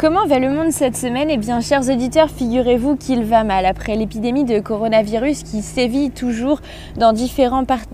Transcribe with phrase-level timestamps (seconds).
[0.00, 1.28] Comment va le monde cette semaine?
[1.28, 6.62] Eh bien, chers auditeurs, figurez-vous qu'il va mal après l'épidémie de coronavirus qui sévit toujours
[6.96, 7.12] dans,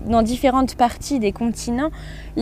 [0.05, 1.89] dans différentes parties des continents.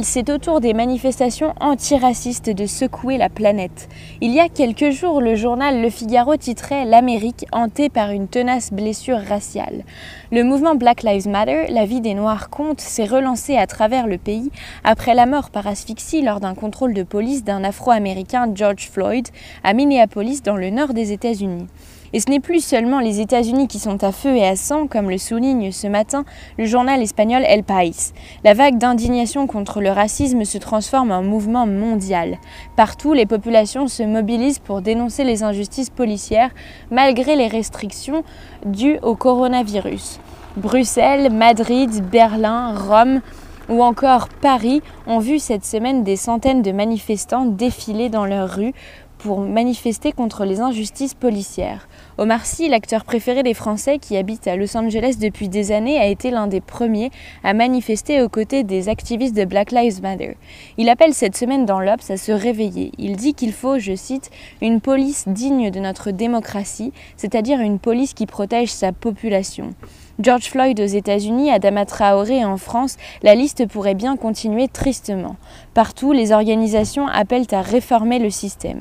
[0.03, 3.89] C'est au tour des manifestations antiracistes de secouer la planète.
[4.21, 8.71] Il y a quelques jours, le journal Le Figaro titrait L'Amérique hantée par une tenace
[8.71, 9.83] blessure raciale.
[10.31, 14.19] Le mouvement Black Lives Matter, la vie des Noirs compte, s'est relancé à travers le
[14.19, 14.51] pays
[14.83, 19.27] après la mort par asphyxie lors d'un contrôle de police d'un Afro-Américain George Floyd
[19.63, 21.67] à Minneapolis dans le nord des États-Unis.
[22.13, 25.09] Et ce n'est plus seulement les États-Unis qui sont à feu et à sang, comme
[25.09, 26.23] le souligne ce matin
[26.57, 28.13] le journal espagnol El País.
[28.43, 32.37] La vague d'indignation contre le racisme se transforme en mouvement mondial.
[32.77, 36.51] Partout, les populations se mobilisent pour dénoncer les injustices policières,
[36.89, 38.23] malgré les restrictions
[38.65, 40.21] dues au coronavirus.
[40.55, 43.19] Bruxelles, Madrid, Berlin, Rome,
[43.67, 48.73] ou encore Paris ont vu cette semaine des centaines de manifestants défiler dans leurs rues
[49.17, 51.87] pour manifester contre les injustices policières.
[52.17, 56.07] Omar Sy, l'acteur préféré des Français qui habite à Los Angeles depuis des années, a
[56.07, 57.11] été l'un des premiers
[57.43, 60.37] à manifester aux côtés des activistes de Black Lives Matter.
[60.77, 62.91] Il appelle cette semaine dans l'Obs à se réveiller.
[62.97, 68.13] Il dit qu'il faut, je cite, une police digne de notre démocratie, c'est-à-dire une police
[68.13, 69.73] qui protège sa population.
[70.17, 75.35] George Floyd aux États-Unis, Adama Traoré en France, la liste pourrait bien continuer tristement.
[75.73, 78.79] Partout, les organisations appellent à réformer le système.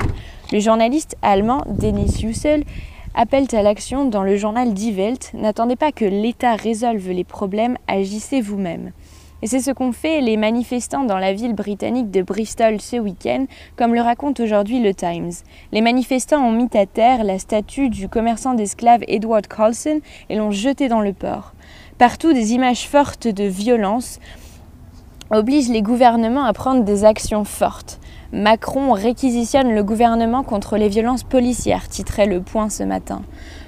[0.53, 2.63] Le journaliste allemand Denis Yücel
[3.17, 5.33] appelle à l'action dans le journal Die Welt.
[5.35, 8.93] N'attendez pas que l'État résolve les problèmes, agissez vous-même.
[9.45, 13.45] Et c'est ce qu'ont fait les manifestants dans la ville britannique de Bristol ce week-end,
[13.77, 15.33] comme le raconte aujourd'hui le Times.
[15.70, 20.51] Les manifestants ont mis à terre la statue du commerçant d'esclaves Edward Colson et l'ont
[20.51, 21.52] jetée dans le port.
[21.98, 24.19] Partout, des images fortes de violence
[25.30, 28.01] obligent les gouvernements à prendre des actions fortes.
[28.33, 33.20] Macron réquisitionne le gouvernement contre les violences policières, titrait Le Point ce matin.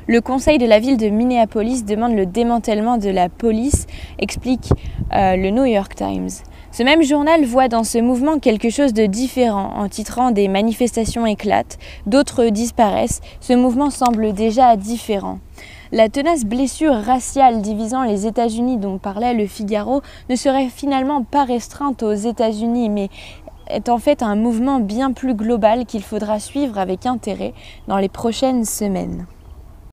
[0.09, 3.87] Le conseil de la ville de Minneapolis demande le démantèlement de la police,
[4.19, 4.71] explique
[5.13, 6.29] euh, le New York Times.
[6.73, 9.73] Ce même journal voit dans ce mouvement quelque chose de différent.
[9.77, 13.23] En titrant Des manifestations éclatent, d'autres disparaissent.
[13.41, 15.39] Ce mouvement semble déjà différent.
[15.93, 21.45] La tenace blessure raciale divisant les États-Unis dont parlait le Figaro ne serait finalement pas
[21.45, 23.09] restreinte aux États-Unis, mais
[23.69, 27.55] est en fait un mouvement bien plus global qu'il faudra suivre avec intérêt
[27.89, 29.27] dans les prochaines semaines.